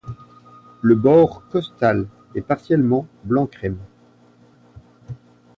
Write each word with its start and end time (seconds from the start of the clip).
Le 0.81 0.95
bord 0.95 1.43
costal 1.51 2.07
est 2.33 2.41
partiellement 2.41 3.05
blanc 3.23 3.45
crème. 3.45 3.77